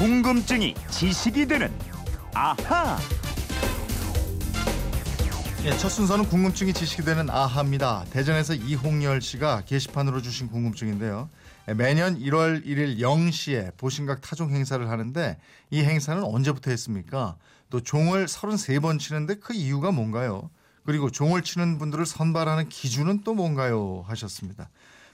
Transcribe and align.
궁금증이 0.00 0.74
지식이 0.88 1.46
되는 1.46 1.70
아하. 2.32 2.96
예, 5.62 5.76
첫 5.76 5.90
순서는 5.90 6.24
궁금증이 6.24 6.72
지식이 6.72 7.02
되는 7.02 7.28
아하입니다. 7.28 8.06
대전에서 8.08 8.54
이홍열 8.54 9.20
씨가 9.20 9.64
게시판으로 9.66 10.22
주신 10.22 10.48
궁금증인데요. 10.48 11.28
예, 11.68 11.74
매년 11.74 12.18
1월 12.18 12.64
1일 12.64 12.96
0시에 12.98 13.76
보신각 13.76 14.22
타종 14.22 14.52
행사를 14.52 14.88
하는데 14.88 15.38
이 15.68 15.80
행사는 15.82 16.24
언제부터 16.24 16.70
했습니까? 16.70 17.36
또 17.68 17.82
종을 17.82 18.24
33번 18.24 18.98
치는데 18.98 19.34
그 19.34 19.52
이유가 19.52 19.92
뭔가요? 19.92 20.48
그리고 20.86 21.10
종을 21.10 21.42
치는 21.42 21.76
분들을 21.76 22.06
선발하는 22.06 22.70
기준은 22.70 23.20
또 23.22 23.34
뭔가요? 23.34 24.02
하셨습니다. 24.06 24.70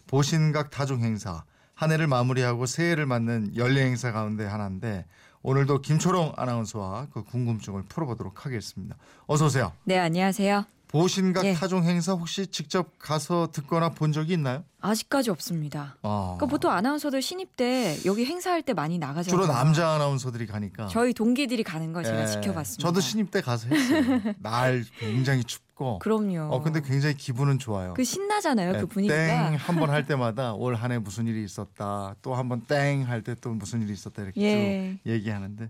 보신각 0.06 0.70
타종 0.70 1.02
행사 1.02 1.42
한 1.76 1.92
해를 1.92 2.06
마무리하고 2.06 2.64
새해를 2.64 3.04
맞는 3.04 3.54
연례 3.56 3.84
행사 3.84 4.10
가운데 4.10 4.46
하나인데 4.46 5.04
오늘도 5.42 5.82
김초롱 5.82 6.32
아나운서와 6.36 7.08
그 7.12 7.22
궁금증을 7.22 7.82
풀어보도록 7.82 8.46
하겠습니다. 8.46 8.96
어서 9.26 9.44
오세요. 9.44 9.72
네, 9.84 9.98
안녕하세요. 9.98 10.64
보신각 11.00 11.44
예. 11.44 11.52
타종 11.54 11.84
행사 11.84 12.12
혹시 12.12 12.46
직접 12.46 12.98
가서 12.98 13.48
듣거나 13.52 13.90
본 13.90 14.12
적이 14.12 14.34
있나요? 14.34 14.64
아직까지 14.80 15.30
없습니다. 15.30 15.96
아, 16.02 16.34
그러니까 16.36 16.46
보통 16.46 16.70
아나운서들 16.70 17.20
신입 17.20 17.56
때 17.56 17.98
여기 18.04 18.24
행사할 18.24 18.62
때 18.62 18.72
많이 18.72 18.98
나가잖아요. 18.98 19.28
주로 19.42 19.46
남자 19.52 19.90
아나운서들이 19.90 20.46
가니까. 20.46 20.86
저희 20.86 21.12
동기들이 21.12 21.62
가는 21.64 21.92
걸 21.92 22.04
제가 22.04 22.22
예, 22.22 22.26
지켜봤습니다. 22.26 22.82
저도 22.88 23.00
신입 23.00 23.30
때 23.30 23.40
가서 23.40 23.68
했어요. 23.68 24.20
날 24.40 24.84
굉장히 24.98 25.42
춥고. 25.44 25.98
그럼요. 25.98 26.48
어 26.54 26.62
근데 26.62 26.80
굉장히 26.80 27.14
기분은 27.16 27.58
좋아요. 27.58 27.94
그 27.94 28.04
신나잖아요. 28.04 28.74
예, 28.76 28.80
그 28.80 28.86
분위기가. 28.86 29.16
땡 29.16 29.56
한 29.56 29.76
번 29.78 29.90
할 29.90 30.06
때마다 30.08 30.54
올 30.54 30.74
한 30.76 30.92
해 30.92 30.98
무슨 30.98 31.26
일이 31.26 31.44
있었다. 31.44 32.14
또 32.22 32.34
한 32.36 32.48
번 32.48 32.62
땡 32.66 33.04
할 33.08 33.22
때 33.22 33.34
또 33.40 33.50
무슨 33.50 33.82
일이 33.82 33.92
있었다 33.92 34.22
이렇게 34.22 34.40
예. 34.40 34.98
쭉 35.02 35.10
얘기하는데. 35.10 35.68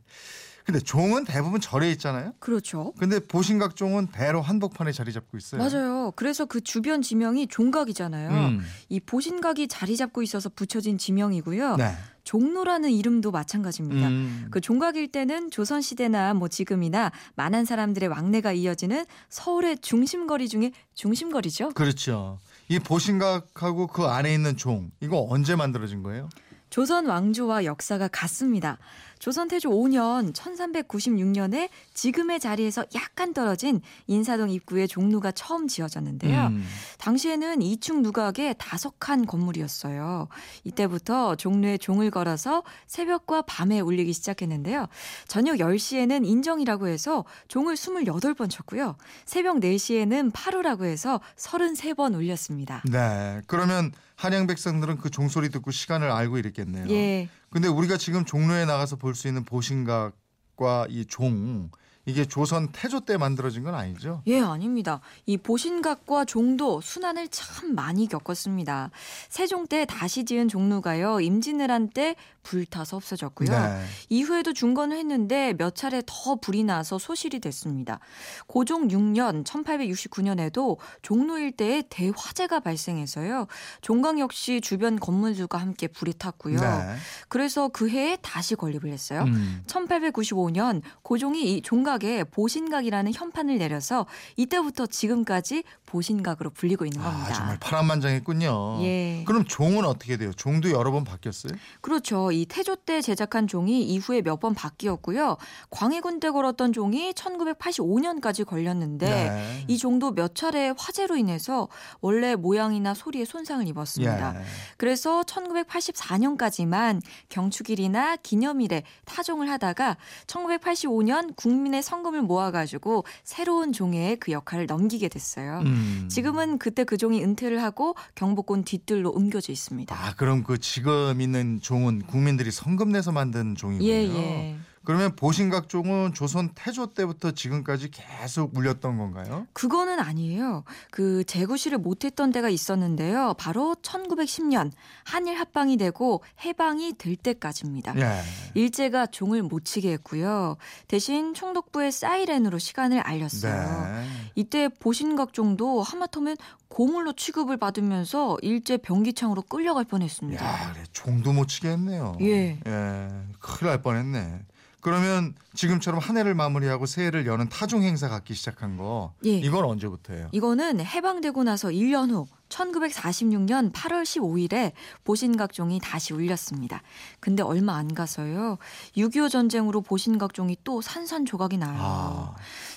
근데 0.67 0.81
종은 0.81 1.25
대부분 1.25 1.61
절에 1.61 1.93
있잖아요. 1.93 2.33
그렇죠. 2.41 2.93
근데 2.99 3.21
보신각 3.21 3.77
종은 3.77 4.09
대로 4.09 4.43
한복판에 4.43 4.91
자리 4.91 5.13
잡고 5.13 5.39
있어요. 5.39 5.63
맞아요. 5.63 6.13
그래서 6.17 6.45
그 6.45 6.61
주변 6.61 7.03
지명이 7.03 7.47
종각이잖아요. 7.47 8.31
음. 8.31 8.61
이 8.89 8.99
보신각이 8.99 9.69
자리 9.69 9.97
잡고 9.97 10.23
있어서 10.25 10.49
붙여진 10.49 10.99
지명이고요. 10.99 11.77
네. 11.77 11.93
종로라는 12.25 12.91
이름도 12.91 13.31
마찬가지입니다. 13.31 14.09
음. 14.09 14.49
그 14.51 14.61
종각일 14.61 15.07
때는 15.07 15.53
조선 15.53 15.81
시대나 15.81 16.35
뭐 16.35 16.49
지금이나 16.49 17.13
많은 17.37 17.65
사람들의 17.65 18.09
왕래가 18.09 18.51
이어지는 18.51 19.07
서울의 19.29 19.79
중심거리 19.79 20.49
중에 20.49 20.73
중심거리죠. 20.95 21.69
그렇죠. 21.75 22.41
이 22.69 22.81
보신각하고 22.81 23.87
그 23.87 24.03
안에 24.07 24.35
있는 24.35 24.57
종 24.57 24.91
이거 25.01 25.25
언제 25.31 25.55
만들어진 25.55 26.03
거예요? 26.03 26.29
조선 26.71 27.07
왕조와 27.07 27.65
역사가 27.65 28.09
같습니다. 28.09 28.79
조선 29.19 29.49
태조 29.49 29.71
5년 29.71 30.33
1396년에 30.33 31.69
지금의 31.95 32.41
자리에서 32.41 32.85
약간 32.95 33.33
떨어진 33.33 33.81
인사동 34.07 34.51
입구에 34.51 34.87
종로가 34.87 35.33
처음 35.33 35.69
지어졌는데요. 35.69 36.47
음. 36.47 36.65
당시에는 36.99 37.61
2층 37.61 38.01
누각에 38.03 38.55
다섯 38.59 38.95
칸 39.01 39.27
건물이었어요. 39.27 40.29
이때부터 40.65 41.37
종로에 41.37 41.79
종을 41.79 42.11
걸어서 42.11 42.63
새벽과 42.87 43.43
밤에 43.43 43.81
울리기 43.81 44.13
시작했는데요. 44.13 44.87
저녁 45.29 45.57
10시에는 45.57 46.27
인정이라고 46.27 46.89
해서 46.89 47.25
종을 47.49 47.75
28번 47.75 48.51
쳤고요. 48.51 48.97
새벽 49.25 49.59
4시에는 49.59 50.33
8호라고 50.33 50.85
해서 50.85 51.21
33번 51.37 52.15
울렸습니다. 52.15 52.83
네. 52.91 53.41
그러면 53.47 53.93
한양 54.17 54.47
백성들은 54.47 54.99
그 54.99 55.11
종소리 55.11 55.51
듣고 55.51 55.71
시간을 55.71 56.11
알고 56.11 56.39
이랬겠네요. 56.39 56.87
예. 56.91 57.29
근데 57.57 57.69
우리가 57.69 57.97
지금 57.97 58.27
종로에 58.27 58.67
나가서 58.67 58.97
볼 58.97 59.15
수 59.15 59.29
있는 59.29 59.43
보신각과 59.45 60.89
이 60.91 61.07
종 61.09 61.71
이게 62.07 62.25
조선 62.25 62.69
태조 62.73 63.01
때 63.01 63.17
만들어진 63.17 63.63
건 63.65 63.75
아니죠? 63.75 64.23
예, 64.27 64.41
아닙니다. 64.41 65.01
이 65.27 65.37
보신각과 65.37 66.25
종도 66.25 66.81
순환을 66.81 67.29
참 67.29 67.75
많이 67.75 68.07
겪었습니다. 68.09 68.91
세종 69.29 69.67
때 69.67 69.85
다시 69.85 70.25
지은 70.25 70.49
종로가요. 70.49 71.21
임진왜란 71.21 71.91
때 71.91 72.17
불타서 72.45 72.97
없어졌고요. 72.97 73.51
네. 73.51 73.85
이후에도 74.09 74.53
중건을 74.53 74.97
했는데 74.97 75.53
몇 75.59 75.75
차례 75.75 76.01
더 76.07 76.37
불이 76.37 76.63
나서 76.63 76.97
소실이 76.97 77.41
됐습니다. 77.41 77.99
고종 78.47 78.87
6년 78.87 79.45
1869년에도 79.45 80.79
종로 81.03 81.39
일대에 81.39 81.83
대화재가 81.91 82.61
발생해서요. 82.61 83.49
종강 83.81 84.21
역시 84.21 84.61
주변 84.61 85.01
건물들과 85.01 85.59
함께 85.59 85.89
불이 85.89 86.15
탔고요. 86.19 86.61
네. 86.61 86.97
그래서 87.29 87.67
그 87.69 87.89
해에 87.89 88.17
다시 88.23 88.55
건립을 88.55 88.91
했어요. 88.93 89.25
음. 89.27 89.65
1895년 89.67 90.83
고종이 91.03 91.57
이 91.57 91.63
종 91.67 91.83
각에 91.97 92.25
보신각이라는 92.25 93.13
현판을 93.15 93.59
내려서 93.59 94.07
이때부터 94.37 94.87
지금까지 94.87 95.65
보신각으로 95.87 96.51
불리고 96.51 96.85
있는 96.85 97.01
겁니다. 97.03 97.31
아, 97.31 97.33
정말 97.33 97.59
파란만장했군요. 97.59 98.79
예. 98.83 99.23
그럼 99.27 99.45
종은 99.45 99.85
어떻게 99.85 100.17
돼요? 100.17 100.33
종도 100.35 100.71
여러 100.71 100.91
번 100.91 101.05
바뀌었어요? 101.05 101.53
그렇죠. 101.81 102.31
이 102.33 102.45
태조 102.47 102.77
때 102.77 103.01
제작한 103.01 103.47
종이 103.49 103.83
이후에 103.83 104.23
몇 104.23 104.37
번 104.37 104.53
바뀌었고요. 104.53 105.39
광해군 105.71 106.21
때 106.21 106.29
걸었던 106.31 106.75
종이 106.75 107.15
1985년까지 107.15 108.45
걸렸는데 108.45 109.07
네. 109.09 109.65
이 109.67 109.79
종도 109.79 110.11
몇 110.11 110.35
차례 110.35 110.75
화재로 110.77 111.17
인해서 111.17 111.69
원래 112.03 112.35
모양이나 112.37 112.93
소리에 112.93 113.25
손상을 113.25 113.67
입었습니다. 113.67 114.35
예. 114.39 114.45
그래서 114.77 115.23
1984년까지만 115.23 117.01
경축일이나 117.31 118.17
기념일에 118.17 118.83
타종을 119.07 119.49
하다가 119.51 119.97
1985년 120.27 121.35
국민의 121.35 121.83
성금을 121.87 122.23
모아가지고 122.23 123.05
새로운 123.23 123.73
종에 123.73 124.17
그 124.17 124.33
역할을 124.33 124.67
넘기게 124.67 125.09
됐어요. 125.09 125.61
음. 125.65 126.09
지금은 126.11 126.59
그때 126.59 126.85
그 126.85 126.97
종이 126.97 127.23
은퇴를 127.23 127.63
하고 127.63 127.95
경복궁 128.17 128.65
뒤뜰로 128.65 129.11
옮겨져 129.11 129.53
있습니다. 129.53 129.95
아, 129.95 130.15
그럼 130.17 130.43
그 130.43 130.59
지금 130.59 131.21
있는 131.21 131.61
종은 131.61 132.03
국민들이 132.03 132.51
성금 132.51 132.91
내서 132.91 133.13
만든 133.13 133.55
종이군요. 133.55 133.89
예, 133.89 134.03
예. 134.03 134.57
그러면 134.87 135.17
보신각 135.17 135.69
종은 135.69 136.15
조선 136.15 136.51
태조 136.55 136.95
때부터 136.95 137.33
지금까지 137.33 137.91
계속 137.91 138.57
울렸던 138.57 138.97
건가요? 138.97 139.49
그거는 139.53 139.99
아니에요. 139.99 140.63
그 140.93 141.25
재구시를 141.25 141.79
못했던 141.79 142.31
때가 142.31 142.49
있었는데요. 142.49 143.35
바로 143.37 143.75
1910년 143.83 144.71
한일 145.03 145.41
합방이 145.41 145.77
되고 145.77 146.23
해방이 146.45 146.93
될 146.99 147.17
때까지입니다. 147.17 147.99
예. 147.99 148.23
일제가 148.55 149.07
종을 149.07 149.43
못 149.43 149.65
치게 149.65 149.91
했고요. 149.95 150.57
대신 150.87 151.35
총독부의 151.35 151.91
사이렌으로 151.91 152.59
시간을 152.59 153.01
알렸어요. 153.01 153.93
네. 153.93 154.07
이때 154.37 154.69
보신각종도 154.69 155.83
하마터면 155.83 156.37
고물로 156.69 157.15
취급을 157.15 157.57
받으면서 157.57 158.39
일제 158.43 158.77
병기창으로 158.77 159.43
끌려갈 159.43 159.85
뻔했습니다. 159.85 160.45
야, 160.45 160.73
그래, 160.73 160.85
종도 160.93 161.33
못 161.33 161.49
치게 161.49 161.71
했네요. 161.71 162.17
예. 162.21 162.61
예, 162.65 163.09
큰일 163.41 163.71
날 163.71 163.83
뻔했네. 163.83 164.43
그러면 164.87 165.35
지금처럼 165.55 165.99
한 165.99 166.17
해를 166.17 166.35
마무리하고 166.35 166.87
새해를 166.87 167.27
여는 167.27 167.49
타종 167.49 167.83
행사 167.83 168.09
갖기 168.09 168.35
시작한 168.35 168.77
거 168.77 169.15
예. 169.25 169.31
이건 169.31 169.65
언제부터예요? 169.65 170.29
이거는 170.31 170.79
해방되고 170.79 171.43
나서 171.43 171.71
1년 171.71 172.13
후 172.13 172.29
1946년 172.51 173.73
8월 173.73 174.05
15일에 174.05 174.71
보신각종이 175.03 175.81
다시 175.83 176.15
울렸습니다. 176.15 176.83
근데 177.19 177.43
얼마 177.43 177.75
안 177.75 177.95
가서요. 177.95 178.59
6.25 178.97 179.29
전쟁으로 179.29 179.81
보신각종이 179.81 180.57
또 180.63 180.81
산산조각이 180.81 181.59
나요. 181.59 181.77
아, 181.81 182.37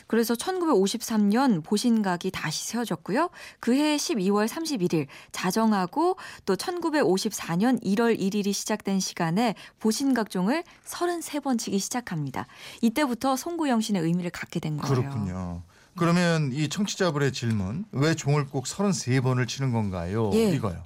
그래서 0.10 0.34
1953년 0.34 1.64
보신각이 1.64 2.32
다시 2.32 2.66
세워졌고요. 2.66 3.30
그해 3.60 3.96
12월 3.96 4.48
31일 4.48 5.06
자정하고 5.32 6.18
또 6.48 6.56
1954년 6.56 7.80
1월 7.84 8.20
1일이 8.20 8.52
시작된 8.52 9.00
시간에 9.00 9.54
보신각종을 9.80 10.64
33번 10.84 11.60
치기 11.60 11.78
시작합니다. 11.78 12.48
이때부터 12.82 13.36
송구영신의 13.36 14.02
의미를 14.02 14.32
갖게 14.32 14.60
된 14.60 14.78
거예요. 14.78 14.96
그렇군요. 14.96 15.62
그러면 15.96 16.54
이 16.54 16.70
청취자분의 16.70 17.32
질문 17.32 17.86
왜 17.92 18.16
종을 18.16 18.48
꼭 18.48 18.66
33번을 18.66 19.48
치는 19.48 19.72
건가요? 19.72 20.32
예. 20.34 20.50
이거요. 20.50 20.84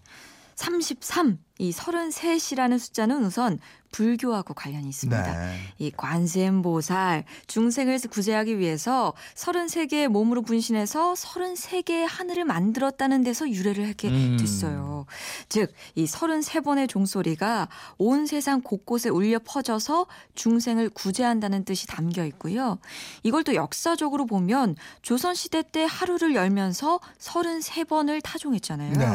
33, 0.56 1.40
이 1.60 1.72
33이라는 1.72 2.80
숫자는 2.80 3.24
우선 3.24 3.60
불교하고 3.94 4.56
관련이 4.56 4.90
있습니다. 4.90 5.38
네. 5.38 5.60
이 5.78 5.92
관세음보살 5.92 7.26
중생을 7.48 8.00
구제하기 8.10 8.58
위해서 8.58 9.14
33개의 9.36 10.08
몸으로 10.08 10.42
분신해서 10.42 11.14
33개의 11.14 12.08
하늘을 12.10 12.44
만들었다는 12.44 13.24
데서 13.24 13.50
유래를 13.50 13.88
하게 13.88 14.10
음. 14.10 14.38
됐어요. 14.40 15.06
즉, 15.48 15.72
이 15.96 16.06
33번의 16.06 16.90
종소리가 16.90 17.70
온 18.00 18.26
세상 18.26 18.62
곳곳에 18.62 19.10
울려 19.10 19.40
퍼져서 19.44 20.08
중생을 20.34 20.90
구제한다는 20.90 21.64
뜻이 21.64 21.86
담겨 21.86 22.26
있고요. 22.26 22.80
이걸 23.22 23.44
또 23.44 23.54
역사적으로 23.54 24.26
보면 24.26 24.76
조선 25.04 25.36
시대 25.36 25.62
때 25.62 25.86
하루를 25.88 26.34
열면서 26.34 27.00
33번을 27.20 28.22
타종했잖아요. 28.24 28.94
네. 28.94 29.06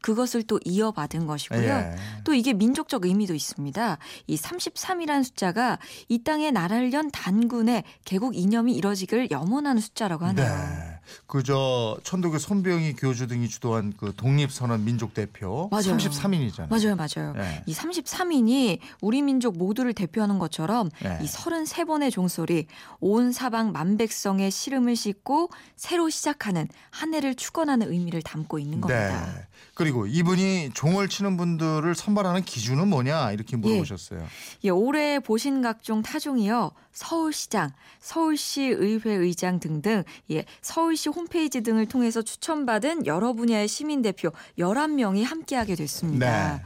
그것을 0.00 0.44
또 0.44 0.60
이어받은 0.64 1.26
것이고요. 1.26 1.60
예. 1.60 1.87
네. 1.90 1.96
또 2.24 2.34
이게 2.34 2.52
민족적 2.52 3.04
의미도 3.04 3.34
있습니다. 3.34 3.98
이 4.26 4.36
33이라는 4.36 5.24
숫자가 5.24 5.78
이 6.08 6.22
땅에 6.22 6.50
나라를 6.50 6.92
연 6.92 7.10
단군의 7.10 7.84
개국 8.04 8.36
이념이 8.36 8.74
이뤄지기를 8.74 9.30
염원하는 9.30 9.80
숫자라고 9.80 10.24
하네요. 10.26 10.46
네. 10.46 10.97
그저 11.26 11.98
천도교 12.02 12.38
손병희 12.38 12.94
교주 12.94 13.26
등이 13.26 13.48
주도한 13.48 13.94
그 13.96 14.12
독립선언 14.16 14.84
민족 14.84 15.14
대표 15.14 15.68
맞아요. 15.70 15.96
33인이잖아요. 15.96 16.68
맞아요, 16.68 16.96
맞아요. 16.96 17.32
네. 17.34 17.62
이 17.66 17.74
33인이 17.74 18.78
우리 19.00 19.22
민족 19.22 19.56
모두를 19.56 19.92
대표하는 19.92 20.38
것처럼 20.38 20.90
네. 21.02 21.18
이 21.22 21.26
33번의 21.26 22.10
종소리, 22.10 22.66
온 23.00 23.32
사방 23.32 23.72
만백성의 23.72 24.50
시름을 24.50 24.96
싣고 24.96 25.50
새로 25.76 26.08
시작하는 26.10 26.68
한 26.90 27.14
해를 27.14 27.34
축원하는 27.34 27.90
의미를 27.90 28.22
담고 28.22 28.58
있는 28.58 28.80
겁니다. 28.80 29.26
네. 29.26 29.46
그리고 29.74 30.06
이분이 30.06 30.70
종을 30.74 31.08
치는 31.08 31.36
분들을 31.36 31.94
선발하는 31.94 32.42
기준은 32.42 32.88
뭐냐 32.88 33.32
이렇게 33.32 33.56
물어보셨어요. 33.56 34.26
예, 34.64 34.70
올해 34.70 35.20
보신 35.20 35.62
각종 35.62 36.02
타종이요. 36.02 36.72
서울시장, 36.92 37.70
서울시 38.00 38.62
의회 38.62 39.14
의장 39.14 39.60
등등 39.60 40.02
예, 40.32 40.44
서울 40.60 40.96
시 40.98 41.08
홈페이지 41.08 41.60
등을 41.62 41.86
통해서 41.86 42.20
추천받은 42.22 43.06
여러 43.06 43.32
분야의 43.32 43.68
시민 43.68 44.02
대표 44.02 44.32
11명이 44.58 45.24
함께하게 45.24 45.76
됐습니다. 45.76 46.56
네. 46.56 46.62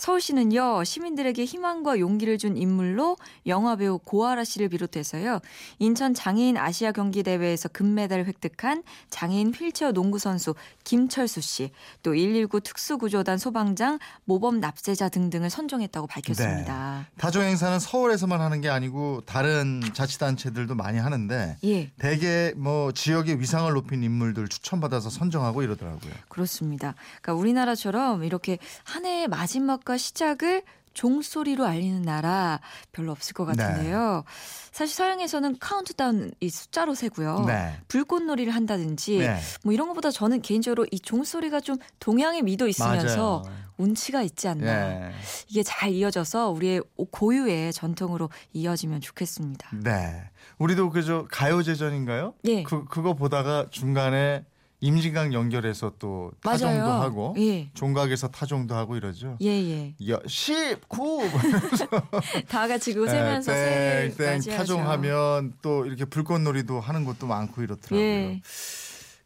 서울시는요 0.00 0.82
시민들에게 0.82 1.44
희망과 1.44 1.98
용기를 1.98 2.38
준 2.38 2.56
인물로 2.56 3.18
영화배우 3.46 3.98
고아라 3.98 4.44
씨를 4.44 4.70
비롯해서요 4.70 5.40
인천 5.78 6.14
장애인 6.14 6.56
아시아 6.56 6.90
경기 6.92 7.22
대회에서 7.22 7.68
금메달을 7.68 8.24
획득한 8.24 8.82
장애인 9.10 9.52
휠체어 9.52 9.92
농구 9.92 10.18
선수 10.18 10.54
김철수 10.84 11.40
씨, 11.40 11.70
또 12.02 12.12
119 12.12 12.60
특수구조단 12.60 13.38
소방장 13.38 13.98
모범 14.24 14.60
납세자 14.60 15.08
등등을 15.08 15.50
선정했다고 15.50 16.06
밝혔습니다. 16.06 17.06
타종 17.18 17.42
행사는 17.42 17.78
서울에서만 17.78 18.40
하는 18.40 18.60
게 18.60 18.68
아니고 18.68 19.22
다른 19.26 19.80
자치단체들도 19.92 20.74
많이 20.74 20.98
하는데 20.98 21.56
예, 21.64 21.90
대개 21.98 22.52
뭐 22.56 22.92
지역의 22.92 23.40
위상을 23.40 23.72
높인 23.72 24.02
인물들 24.02 24.48
추천받아서 24.48 25.10
선정하고 25.10 25.62
이러더라고요. 25.62 26.12
그렇습니다. 26.28 26.94
그러니까 27.20 27.40
우리나라처럼 27.40 28.24
이렇게 28.24 28.58
한 28.84 29.04
해의 29.04 29.28
마지막 29.28 29.84
과 29.90 29.96
시작을 29.96 30.62
종소리로 30.94 31.66
알리는 31.66 32.02
나라 32.02 32.60
별로 32.92 33.10
없을 33.10 33.34
것 33.34 33.44
같은데요. 33.44 34.22
사실 34.70 34.94
서양에서는 34.94 35.58
카운트다운 35.58 36.30
이 36.38 36.48
숫자로 36.48 36.94
세고요. 36.94 37.44
네. 37.48 37.76
불꽃놀이를 37.88 38.54
한다든지 38.54 39.18
네. 39.18 39.36
뭐 39.64 39.72
이런 39.72 39.88
것보다 39.88 40.12
저는 40.12 40.42
개인적으로 40.42 40.86
이 40.92 41.00
종소리가 41.00 41.60
좀 41.60 41.76
동양의 41.98 42.42
미도 42.42 42.68
있으면서 42.68 43.42
맞아요. 43.44 43.58
운치가 43.78 44.22
있지 44.22 44.46
않나. 44.46 45.08
예. 45.08 45.12
이게 45.48 45.64
잘 45.64 45.90
이어져서 45.90 46.50
우리의 46.50 46.82
고유의 47.10 47.72
전통으로 47.72 48.30
이어지면 48.52 49.00
좋겠습니다. 49.00 49.70
네. 49.82 50.22
우리도 50.58 50.90
그저 50.90 51.26
가요제전인가요? 51.32 52.34
예. 52.44 52.62
그 52.62 52.84
그거 52.84 53.14
보다가 53.14 53.66
중간에 53.70 54.44
임진강 54.80 55.32
연결해서 55.34 55.92
또 55.98 56.32
타종도 56.42 56.78
맞아요. 56.88 57.02
하고 57.02 57.34
예. 57.38 57.70
종각에서 57.74 58.28
타종도 58.28 58.74
하고 58.74 58.96
이러죠. 58.96 59.36
예, 59.42 59.48
예. 59.48 59.94
여, 60.08 60.20
19 60.26 61.20
다 62.48 62.66
같이 62.66 62.94
그 62.94 63.06
세면서 63.06 63.52
네, 63.52 64.14
땡, 64.16 64.40
타종하면 64.40 65.54
또 65.62 65.84
이렇게 65.86 66.04
불꽃놀이도 66.04 66.80
하는 66.80 67.04
곳도 67.04 67.26
많고 67.26 67.62
이렇더라고요. 67.62 68.00
예. 68.00 68.40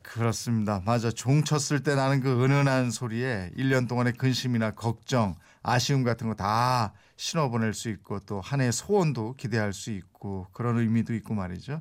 그렇습니다. 0.02 0.82
맞아. 0.84 1.10
종 1.10 1.42
쳤을 1.44 1.82
때 1.82 1.94
나는 1.94 2.20
그 2.20 2.44
은은한 2.44 2.90
소리에 2.90 3.50
1년 3.56 3.88
동안의 3.88 4.12
근심이나 4.14 4.72
걱정, 4.72 5.34
아쉬움 5.62 6.04
같은 6.04 6.28
거 6.28 6.34
다 6.34 6.92
신어 7.16 7.48
보낼 7.48 7.74
수 7.74 7.88
있고 7.90 8.18
또 8.20 8.40
한 8.40 8.60
해의 8.60 8.72
소원도 8.72 9.34
기대할 9.36 9.72
수 9.72 9.90
있고 9.92 10.46
그런 10.52 10.78
의미도 10.78 11.14
있고 11.14 11.34
말이죠. 11.34 11.80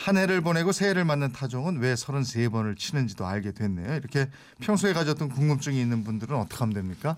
한 0.00 0.16
해를 0.16 0.40
보내고 0.40 0.72
새해를 0.72 1.04
맞는 1.04 1.32
타종은 1.32 1.78
왜 1.78 1.92
33번을 1.92 2.78
치는지도 2.78 3.26
알게 3.26 3.52
됐네요. 3.52 3.96
이렇게 3.96 4.30
평소에 4.60 4.94
가졌던 4.94 5.28
궁금증이 5.28 5.78
있는 5.78 6.04
분들은 6.04 6.34
어떻게 6.36 6.56
하면 6.60 6.72
됩니까? 6.72 7.14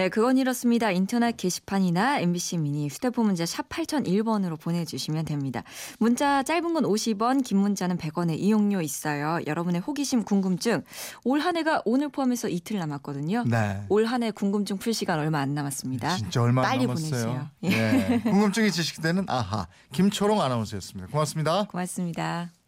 네, 0.00 0.08
그건 0.08 0.38
이렇습니다. 0.38 0.90
인터넷 0.90 1.36
게시판이나 1.36 2.20
MBC 2.20 2.56
미니 2.56 2.88
휴대폰 2.88 3.26
문자 3.26 3.44
샵 3.44 3.68
8001번으로 3.68 4.58
보내주시면 4.58 5.26
됩니다. 5.26 5.62
문자 5.98 6.42
짧은 6.42 6.72
건 6.72 6.84
50원, 6.84 7.44
긴 7.44 7.58
문자는 7.58 7.98
100원의 7.98 8.38
이용료 8.38 8.80
있어요. 8.80 9.40
여러분의 9.46 9.82
호기심, 9.82 10.24
궁금증. 10.24 10.84
올 11.22 11.40
한 11.40 11.58
해가 11.58 11.82
오늘 11.84 12.08
포함해서 12.08 12.48
이틀 12.48 12.78
남았거든요. 12.78 13.44
네. 13.46 13.82
올 13.90 14.06
한 14.06 14.22
해 14.22 14.30
궁금증 14.30 14.78
풀 14.78 14.94
시간 14.94 15.18
얼마 15.18 15.40
안 15.40 15.52
남았습니다. 15.52 16.16
진짜 16.16 16.40
얼마 16.40 16.62
안 16.62 16.68
빨리 16.68 16.86
남았어요. 16.86 17.10
보내주세요. 17.10 17.48
예. 17.64 17.68
네. 17.68 18.20
궁금증이 18.22 18.70
지식되는 18.72 19.26
아하 19.28 19.66
김초롱 19.92 20.40
아나운서였습니다. 20.40 21.10
고맙습니다. 21.10 21.66
고맙습니다. 21.66 22.59